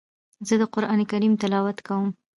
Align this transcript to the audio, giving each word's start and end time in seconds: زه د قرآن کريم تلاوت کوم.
زه 0.47 0.55
د 0.61 0.63
قرآن 0.73 0.99
کريم 1.11 1.33
تلاوت 1.41 1.77
کوم. 1.87 2.09